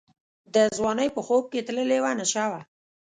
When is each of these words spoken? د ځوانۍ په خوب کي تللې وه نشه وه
د 0.53 0.55
ځوانۍ 0.77 1.09
په 1.15 1.21
خوب 1.27 1.43
کي 1.51 1.59
تللې 1.67 1.99
وه 2.03 2.11
نشه 2.19 2.45
وه 2.51 2.61